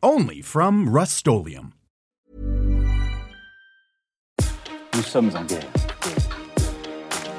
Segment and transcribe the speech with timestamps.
[0.00, 1.42] Only from Rust Nous
[5.02, 5.66] sommes en guerre.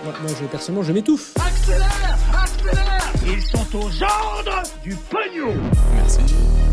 [0.04, 1.36] Moi, moi, je, personnellement, je m'étouffe.
[1.38, 5.56] Accélère Accélère Ils sont aux ordres du pognon
[5.94, 6.20] Merci.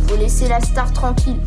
[0.08, 1.38] Faut laisser la star tranquille.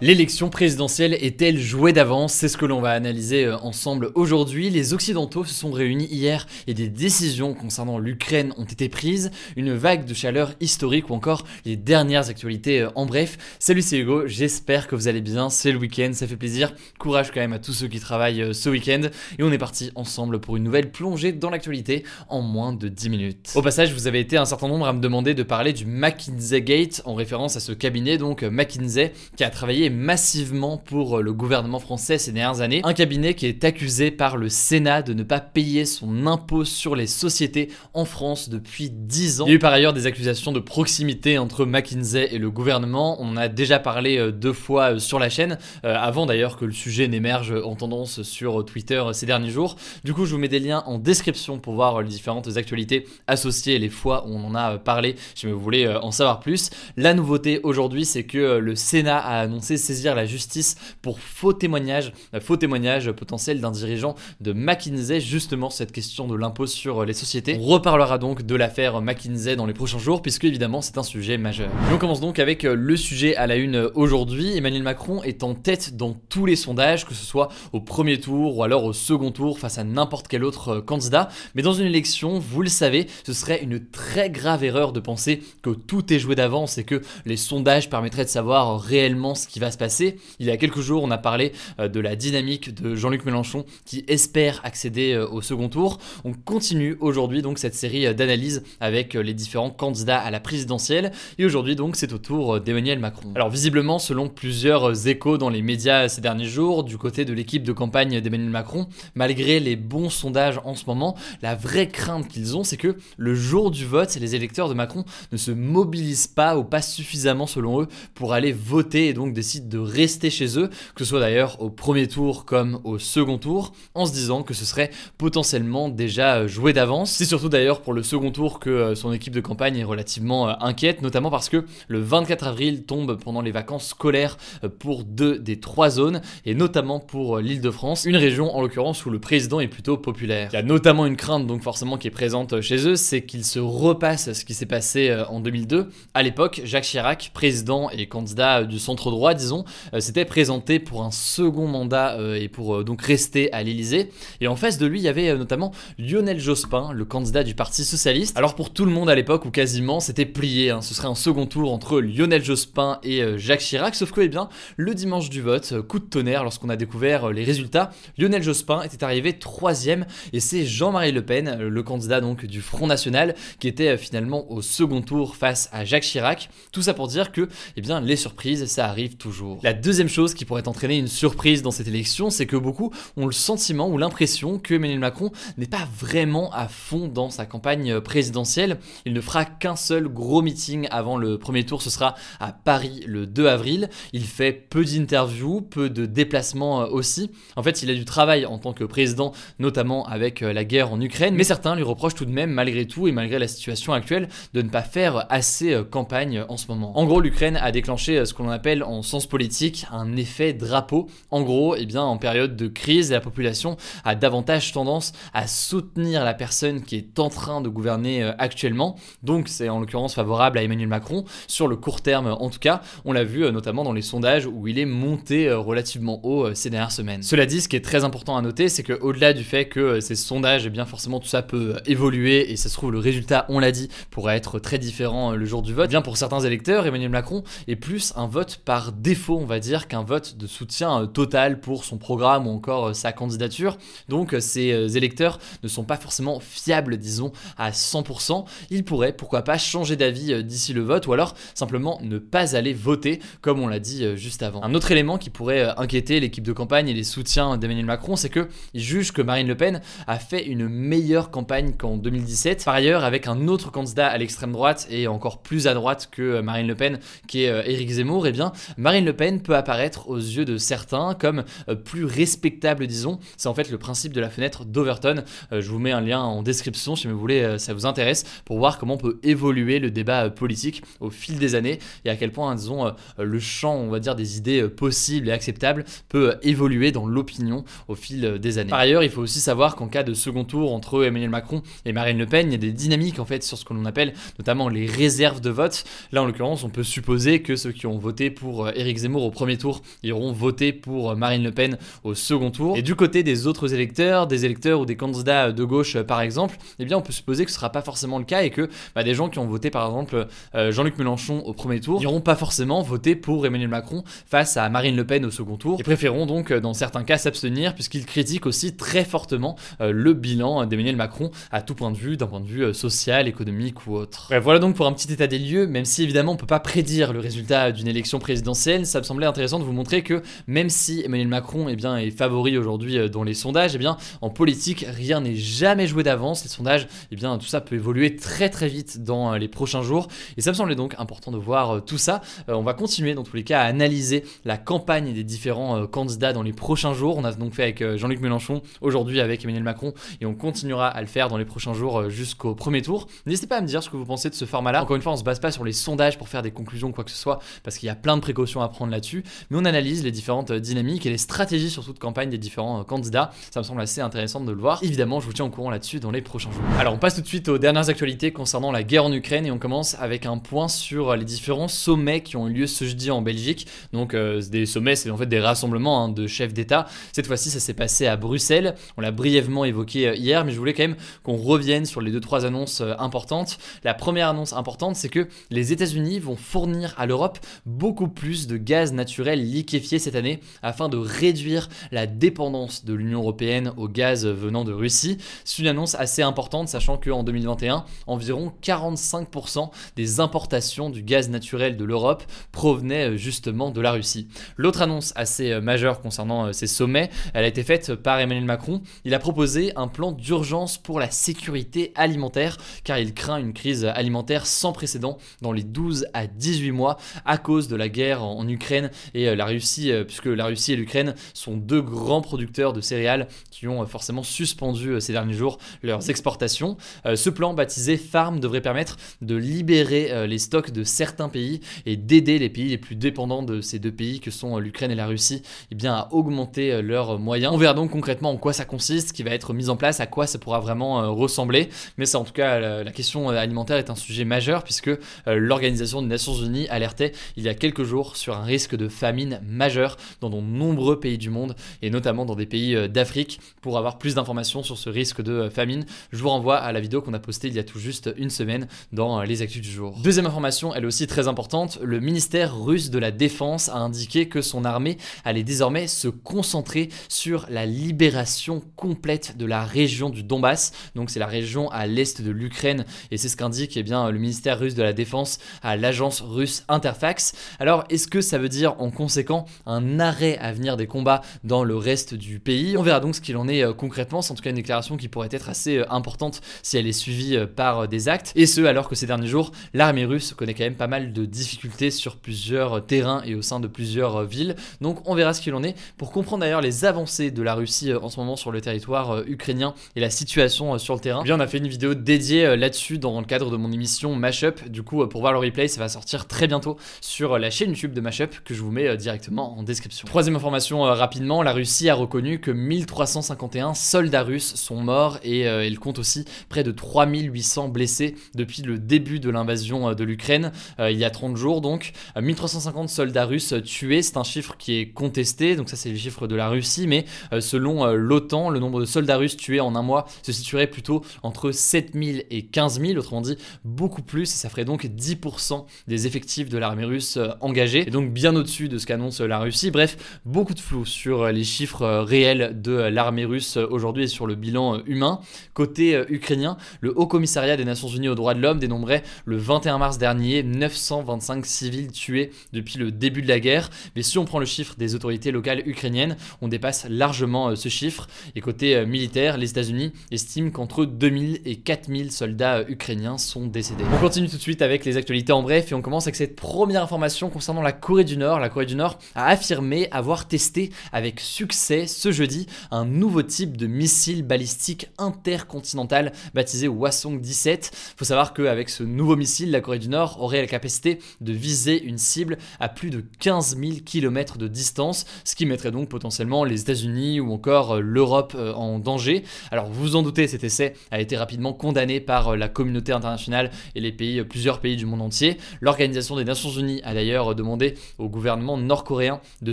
[0.00, 2.32] L'élection présidentielle est-elle jouée d'avance?
[2.32, 4.70] C'est ce que l'on va analyser euh, ensemble aujourd'hui.
[4.70, 9.32] Les Occidentaux se sont réunis hier et des décisions concernant l'Ukraine ont été prises.
[9.56, 13.38] Une vague de chaleur historique ou encore les dernières actualités euh, en bref.
[13.58, 15.50] Salut c'est Hugo, j'espère que vous allez bien.
[15.50, 16.72] C'est le week-end, ça fait plaisir.
[17.00, 19.00] Courage quand même à tous ceux qui travaillent euh, ce week-end.
[19.40, 23.10] Et on est parti ensemble pour une nouvelle plongée dans l'actualité en moins de 10
[23.10, 23.52] minutes.
[23.56, 26.62] Au passage, vous avez été un certain nombre à me demander de parler du McKinsey
[26.62, 31.32] Gate en référence à ce cabinet, donc McKinsey, qui a travaillé massivement pour euh, le
[31.32, 32.80] gouvernement français ces dernières années.
[32.84, 36.96] Un cabinet qui est accusé par le Sénat de ne pas payer son impôt sur
[36.96, 39.46] les sociétés en France depuis 10 ans.
[39.46, 43.16] Il y a eu par ailleurs des accusations de proximité entre McKinsey et le gouvernement.
[43.20, 46.64] On en a déjà parlé euh, deux fois euh, sur la chaîne, avant d'ailleurs que
[46.64, 49.76] le sujet n'émerge en tendance sur Twitter ces derniers jours.
[50.04, 53.78] Du coup, je vous mets des liens en description pour voir les différentes actualités associées
[53.78, 56.70] les fois où on en a parlé si vous voulez en savoir plus.
[56.96, 62.12] La nouveauté aujourd'hui, c'est que le Sénat a annoncé saisir la justice pour faux témoignage,
[62.34, 67.14] euh, faux témoignage potentiel d'un dirigeant de McKinsey, justement cette question de l'impôt sur les
[67.14, 67.58] sociétés.
[67.60, 71.38] On reparlera donc de l'affaire McKinsey dans les prochains jours, puisque évidemment c'est un sujet
[71.38, 71.68] majeur.
[71.90, 74.56] Et on commence donc avec euh, le sujet à la une aujourd'hui.
[74.56, 78.56] Emmanuel Macron est en tête dans tous les sondages, que ce soit au premier tour
[78.56, 81.28] ou alors au second tour face à n'importe quel autre euh, candidat.
[81.54, 85.42] Mais dans une élection, vous le savez, ce serait une très grave erreur de penser
[85.62, 89.58] que tout est joué d'avance et que les sondages permettraient de savoir réellement ce qui
[89.58, 90.16] va se passer.
[90.38, 93.64] Il y a quelques jours, on a parlé euh, de la dynamique de Jean-Luc Mélenchon
[93.84, 95.98] qui espère accéder euh, au second tour.
[96.24, 101.12] On continue aujourd'hui donc cette série euh, d'analyses avec les différents candidats à la présidentielle.
[101.38, 103.32] Et aujourd'hui donc c'est au tour d'Emmanuel Macron.
[103.34, 107.62] Alors visiblement, selon plusieurs échos dans les médias ces derniers jours, du côté de l'équipe
[107.62, 112.56] de campagne d'Emmanuel Macron, malgré les bons sondages en ce moment, la vraie crainte qu'ils
[112.56, 116.56] ont, c'est que le jour du vote, les électeurs de Macron ne se mobilisent pas
[116.58, 121.04] ou pas suffisamment selon eux pour aller voter et donc de rester chez eux, que
[121.04, 124.64] ce soit d'ailleurs au premier tour comme au second tour, en se disant que ce
[124.64, 127.10] serait potentiellement déjà euh, joué d'avance.
[127.10, 130.48] C'est surtout d'ailleurs pour le second tour que euh, son équipe de campagne est relativement
[130.48, 134.36] euh, inquiète, notamment parce que le 24 avril tombe pendant les vacances scolaires
[134.78, 139.04] pour deux des trois zones, et notamment pour l'île de France, une région en l'occurrence
[139.06, 140.50] où le président est plutôt populaire.
[140.52, 143.44] Il y a notamment une crainte donc forcément qui est présente chez eux, c'est qu'il
[143.44, 145.88] se repasse ce qui s'est passé en 2002.
[146.14, 149.47] À l'époque, Jacques Chirac, président et candidat du centre droit, disons,
[149.94, 154.10] euh, s'était présenté pour un second mandat euh, et pour euh, donc rester à l'Elysée.
[154.40, 157.84] Et en face de lui, il y avait notamment Lionel Jospin, le candidat du Parti
[157.84, 158.36] Socialiste.
[158.36, 160.70] Alors pour tout le monde à l'époque, ou quasiment, c'était plié.
[160.70, 160.82] Hein.
[160.82, 163.94] Ce serait un second tour entre Lionel Jospin et Jacques Chirac.
[163.94, 167.44] Sauf que, eh bien, le dimanche du vote, coup de tonnerre, lorsqu'on a découvert les
[167.44, 172.60] résultats, Lionel Jospin était arrivé troisième et c'est Jean-Marie Le Pen, le candidat donc du
[172.60, 176.50] Front National, qui était finalement au second tour face à Jacques Chirac.
[176.72, 179.37] Tout ça pour dire que, eh bien, les surprises, ça arrive toujours.
[179.62, 183.26] La deuxième chose qui pourrait entraîner une surprise dans cette élection, c'est que beaucoup ont
[183.26, 188.00] le sentiment ou l'impression que Emmanuel Macron n'est pas vraiment à fond dans sa campagne
[188.00, 188.78] présidentielle.
[189.04, 193.02] Il ne fera qu'un seul gros meeting avant le premier tour, ce sera à Paris
[193.06, 193.88] le 2 avril.
[194.12, 197.30] Il fait peu d'interviews, peu de déplacements euh, aussi.
[197.56, 200.92] En fait, il a du travail en tant que président, notamment avec euh, la guerre
[200.92, 203.92] en Ukraine, mais certains lui reprochent tout de même, malgré tout et malgré la situation
[203.92, 206.98] actuelle, de ne pas faire assez euh, campagne en ce moment.
[206.98, 211.08] En gros, l'Ukraine a déclenché ce qu'on appelle en sens politique un effet drapeau.
[211.30, 216.24] En gros, eh bien, en période de crise, la population a davantage tendance à soutenir
[216.24, 218.96] la personne qui est en train de gouverner euh, actuellement.
[219.22, 222.80] Donc c'est en l'occurrence favorable à Emmanuel Macron, sur le court terme en tout cas.
[223.04, 226.54] On l'a vu euh, notamment dans les sondages où il est monté euh, relativement haut
[226.54, 227.22] ces dernières semaines.
[227.22, 230.16] Cela dit, ce qui est très important à noter, c'est qu'au-delà du fait que ces
[230.16, 233.58] sondages, eh bien forcément tout ça peut évoluer et ça se trouve le résultat, on
[233.58, 235.90] l'a dit, pourrait être très différent le jour du vote.
[235.90, 239.58] Bien pour certains électeurs, Emmanuel Macron est plus un vote par défaut défaut, on va
[239.58, 243.78] dire, qu'un vote de soutien total pour son programme ou encore sa candidature.
[244.10, 248.44] Donc ces électeurs ne sont pas forcément fiables, disons, à 100%.
[248.68, 252.74] Ils pourraient, pourquoi pas, changer d'avis d'ici le vote ou alors simplement ne pas aller
[252.74, 254.62] voter, comme on l'a dit juste avant.
[254.62, 258.28] Un autre élément qui pourrait inquiéter l'équipe de campagne et les soutiens d'Emmanuel Macron, c'est
[258.28, 262.62] qu'ils jugent que Marine Le Pen a fait une meilleure campagne qu'en 2017.
[262.62, 266.42] Par ailleurs, avec un autre candidat à l'extrême droite et encore plus à droite que
[266.42, 270.08] Marine Le Pen, qui est euh, Éric Zemmour, eh bien, Marine Le Pen peut apparaître
[270.08, 273.18] aux yeux de certains comme euh, plus respectable, disons.
[273.36, 275.22] C'est en fait le principe de la fenêtre d'Overton.
[275.52, 278.58] Euh, je vous mets un lien en description si vous voulez, ça vous intéresse, pour
[278.58, 282.54] voir comment peut évoluer le débat politique au fil des années et à quel point,
[282.54, 287.64] disons, le champ, on va dire, des idées possibles et acceptables peut évoluer dans l'opinion
[287.88, 288.70] au fil des années.
[288.70, 291.92] Par ailleurs, il faut aussi savoir qu'en cas de second tour entre Emmanuel Macron et
[291.92, 294.14] Marine Le Pen, il y a des dynamiques en fait sur ce que l'on appelle
[294.38, 295.84] notamment les réserves de vote.
[296.12, 299.24] Là, en l'occurrence, on peut supposer que ceux qui ont voté pour euh, Éric Zemmour
[299.24, 302.76] au premier tour iront voter pour euh, Marine Le Pen au second tour.
[302.76, 306.20] Et du côté des autres électeurs, des électeurs ou des candidats de gauche euh, par
[306.20, 308.68] exemple, eh bien, on peut supposer que ce sera pas forcément le cas et que
[308.94, 312.34] bah, des gens qui ont voté par exemple Jean-Luc Mélenchon au premier tour n'iront pas
[312.34, 316.26] forcément voter pour Emmanuel Macron face à Marine Le Pen au second tour et préféreront
[316.26, 321.62] donc dans certains cas s'abstenir puisqu'ils critiquent aussi très fortement le bilan d'Emmanuel Macron à
[321.62, 324.32] tout point de vue, d'un point de vue euh, social, économique ou autre.
[324.40, 327.12] voilà donc pour un petit état des lieux, même si évidemment on peut pas prédire
[327.12, 331.02] le résultat d'une élection présidentielle, ça me semblait intéressant de vous montrer que même si
[331.04, 334.86] Emmanuel Macron eh bien, est favori aujourd'hui euh, dans les sondages, eh bien, en politique,
[334.88, 336.42] rien n'est jamais joué d'avance.
[336.42, 339.82] Les sondages, eh bien, tout ça peut évoluer très très vite dans euh, les prochains
[339.82, 340.08] jours.
[340.36, 342.20] Et ça me semblait donc important de voir tout ça.
[342.48, 346.42] on va continuer dans tous les cas à analyser la campagne des différents candidats dans
[346.42, 347.16] les prochains jours.
[347.16, 351.00] On a donc fait avec Jean-Luc Mélenchon, aujourd'hui avec Emmanuel Macron, et on continuera à
[351.00, 353.06] le faire dans les prochains jours euh, jusqu'au premier tour.
[353.26, 354.82] N'hésitez pas à me dire ce que vous pensez de ce format-là.
[354.82, 357.04] Encore une fois, on se base pas sur les sondages pour faire des conclusions quoi
[357.04, 359.64] que ce soit, parce qu'il y a plein de précautions à prendre là-dessus, mais on
[359.64, 363.30] analyse les différentes euh, dynamiques et les stratégies surtout de campagne des différents euh, candidats.
[363.50, 364.80] Ça me semble assez intéressant de le voir.
[364.82, 366.62] Évidemment, je vous tiens au courant là-dessus dans les prochains jours.
[366.78, 369.50] Alors, on passe tout de suite aux dernières actualités concernant la guerre en Ukraine et
[369.50, 373.10] on commence avec un point sur les différents sommets qui ont eu lieu ce jeudi
[373.10, 373.66] en Belgique.
[373.92, 376.86] Donc, des sommets, c'est en fait des rassemblements hein, de chefs d'État.
[377.12, 378.74] Cette fois-ci, ça s'est passé à Bruxelles.
[378.96, 382.20] On l'a brièvement évoqué hier, mais je voulais quand même qu'on revienne sur les deux
[382.20, 383.58] trois annonces euh, importantes.
[383.84, 388.56] La première annonce importante, c'est que les États-Unis vont fournir à l'Europe beaucoup plus de
[388.58, 394.26] gaz naturel liquéfié cette année afin de réduire la dépendance de l'Union européenne au gaz
[394.26, 395.18] venant de Russie.
[395.44, 401.76] C'est une annonce assez importante, sachant qu'en 2021, environ 45% des importations du gaz naturel
[401.76, 404.28] de l'Europe provenaient euh, justement de la Russie.
[404.56, 408.82] L'autre annonce assez euh, majeure concernant ces sommets, elle a été faite par Emmanuel Macron.
[409.04, 413.84] Il a proposé un plan d'urgence pour la sécurité alimentaire, car il craint une crise
[413.84, 418.47] alimentaire sans précédent dans les 12 à 18 mois à cause de la guerre en
[418.48, 422.72] Ukraine et euh, la Russie, euh, puisque la Russie et l'Ukraine sont deux grands producteurs
[422.72, 426.76] de céréales qui ont euh, forcément suspendu ces derniers jours leurs exportations.
[427.04, 432.38] Ce plan baptisé Farm devrait permettre de libérer les stocks de certains pays et d'aider
[432.38, 435.42] les pays les plus dépendants de ces deux pays que sont l'Ukraine et la Russie
[435.70, 437.52] eh bien, à augmenter leurs moyens.
[437.52, 440.06] On verra donc concrètement en quoi ça consiste, qui va être mis en place, à
[440.06, 441.68] quoi ça pourra vraiment ressembler.
[441.96, 444.90] Mais c'est en tout cas la, question alimentaire est un sujet majeur puisque
[445.26, 449.40] l'Organisation des Nations Unies alertait il y a quelques jours sur un risque de famine
[449.44, 453.40] majeur dans de nombreux pays du monde et notamment dans des pays euh, d'Afrique.
[453.60, 456.80] Pour avoir plus d'informations sur ce risque de euh, famine, je vous renvoie à la
[456.80, 459.70] vidéo qu'on a postée il y a tout juste une semaine dans les actus du
[459.70, 459.98] jour.
[460.02, 464.42] Deuxième information, elle aussi très importante, le ministère russe de la Défense a indiqué que
[464.42, 470.72] son armée allait désormais se concentrer sur la libération complète de la région du Donbass.
[470.94, 474.18] Donc c'est la région à l'est de l'Ukraine et c'est ce qu'indique eh bien, le
[474.18, 477.32] ministère russe de la Défense à l'agence russe Interfax.
[477.58, 481.64] Alors est-ce que ça veut dire en conséquent un arrêt à venir des combats dans
[481.64, 484.34] le reste du pays On verra donc ce qu'il en est euh, concrètement, c'est en
[484.34, 487.46] tout cas une déclaration qui pourrait être assez euh, importante si elle est suivie euh,
[487.46, 490.74] par des actes, et ce alors que ces derniers jours, l'armée russe connaît quand même
[490.74, 495.14] pas mal de difficultés sur plusieurs terrains et au sein de plusieurs villes, donc on
[495.14, 495.74] verra ce qu'il en est.
[495.96, 499.74] Pour comprendre d'ailleurs les avancées de la Russie en ce moment sur le territoire ukrainien
[499.96, 502.98] et la situation sur le terrain, eh bien on a fait une vidéo dédiée là-dessus
[502.98, 504.68] dans le cadre de mon émission Mashup.
[504.68, 507.92] Du coup, pour voir le replay, ça va sortir très bientôt sur la chaîne YouTube
[507.92, 508.00] de
[508.44, 510.06] Que je vous mets directement en description.
[510.06, 515.78] Troisième information rapidement, la Russie a reconnu que 1351 soldats russes sont morts et elle
[515.78, 521.04] compte aussi près de 3800 blessés depuis le début de l'invasion de l'Ukraine, il y
[521.04, 521.92] a 30 jours donc.
[522.20, 526.26] 1350 soldats russes tués, c'est un chiffre qui est contesté, donc ça c'est le chiffre
[526.26, 527.04] de la Russie, mais
[527.40, 531.52] selon l'OTAN, le nombre de soldats russes tués en un mois se situerait plutôt entre
[531.52, 536.48] 7000 et 15 000, autrement dit beaucoup plus, et ça ferait donc 10% des effectifs
[536.48, 537.84] de l'armée russe euh, engagés.
[537.98, 539.72] Donc bien au-dessus de ce qu'annonce la Russie.
[539.72, 544.36] Bref, beaucoup de flou sur les chiffres réels de l'armée russe aujourd'hui et sur le
[544.36, 545.18] bilan humain.
[545.52, 549.78] Côté ukrainien, le Haut Commissariat des Nations Unies aux droits de l'homme dénombrait le 21
[549.78, 553.68] mars dernier 925 civils tués depuis le début de la guerre.
[553.96, 558.06] Mais si on prend le chiffre des autorités locales ukrainiennes, on dépasse largement ce chiffre.
[558.36, 563.82] Et côté militaire, les États-Unis estiment qu'entre 2000 et 4000 soldats ukrainiens sont décédés.
[563.92, 566.36] On continue tout de suite avec les actualités en bref et on commence avec cette
[566.36, 572.12] première information concernant la La Corée du Nord a affirmé avoir testé avec succès ce
[572.12, 577.94] jeudi un nouveau type de missile balistique intercontinental baptisé Hwasong 17.
[577.96, 581.82] Faut savoir qu'avec ce nouveau missile, la Corée du Nord aurait la capacité de viser
[581.82, 586.44] une cible à plus de 15 000 km de distance, ce qui mettrait donc potentiellement
[586.44, 589.24] les États-Unis ou encore euh, l'Europe euh, en danger.
[589.50, 592.92] Alors vous vous en doutez, cet essai a été rapidement condamné par euh, la communauté
[592.92, 595.38] internationale et les pays, plusieurs pays du monde entier.
[595.62, 599.52] L'Organisation des Nations Unies a d'ailleurs demandé au gouvernement nord-coréen de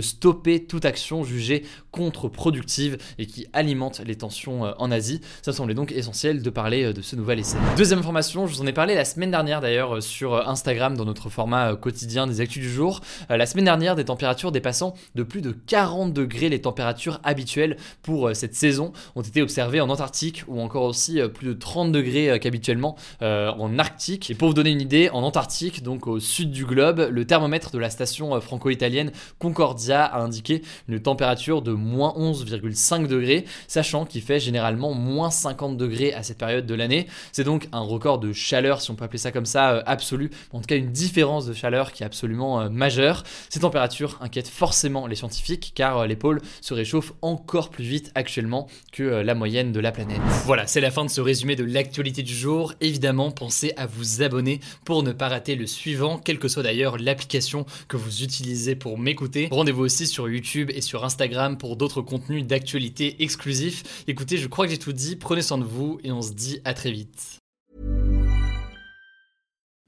[0.00, 5.20] stopper toute action jugée contre-productive et qui alimente les tensions en Asie.
[5.42, 7.56] Ça semblait donc essentiel de parler de ce nouvel essai.
[7.76, 11.30] Deuxième information, je vous en ai parlé la semaine dernière d'ailleurs sur Instagram dans notre
[11.30, 13.00] format quotidien des actus du jour.
[13.30, 18.30] La semaine dernière, des températures dépassant de plus de 40 degrés les températures habituelles pour
[18.34, 22.30] cette saison ont été observées en Antarctique ou encore aussi euh, plus de 30 degrés
[22.30, 24.30] euh, qu'habituellement euh, en Arctique.
[24.30, 27.70] Et pour vous donner une idée, en Antarctique, donc au sud du globe, le thermomètre
[27.70, 34.22] de la station franco-italienne Concordia a indiqué une température de moins 11,5 degrés, sachant qu'il
[34.22, 37.06] fait généralement moins 50 degrés à cette période de l'année.
[37.32, 40.60] C'est donc un record de chaleur, si on peut appeler ça comme ça, absolu, en
[40.60, 43.24] tout cas une différence de chaleur qui est absolument majeure.
[43.48, 48.68] Ces températures inquiètent forcément les scientifiques car les pôles se réchauffent encore plus vite actuellement
[48.92, 50.20] que la moyenne de la planète.
[50.44, 52.72] Voilà, c'est la fin de ce résumé de l'actualité du jour.
[52.80, 56.98] Évidemment, pensez à vous abonner pour ne pas rater le suivant, quelle que soit d'ailleurs
[56.98, 59.48] l'application que vous utilisez pour m'écouter.
[59.50, 64.04] Rendez-vous aussi sur YouTube et sur Instagram pour d'autres contenus d'actualité exclusifs.
[64.06, 66.60] Écoutez, je crois que j'ai tout dit, prenez soin de vous et on se dit
[66.64, 67.38] à très vite.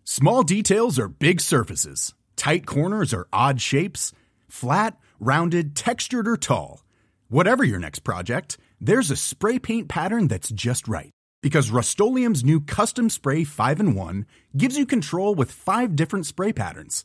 [0.05, 2.15] Small details are big surfaces.
[2.35, 4.13] Tight corners are odd shapes.
[4.49, 6.83] Flat, rounded, textured or tall.
[7.29, 11.11] Whatever your next project, there's a spray paint pattern that's just right.
[11.43, 16.53] Because Rust new Custom Spray 5 and 1 gives you control with five different spray
[16.53, 17.05] patterns.